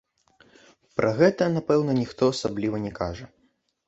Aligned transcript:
Пра 0.99 1.11
гэта, 1.19 1.49
напэўна, 1.57 1.91
ніхто 1.99 2.23
асабліва 2.37 2.81
не 2.87 2.91
кажа. 3.01 3.29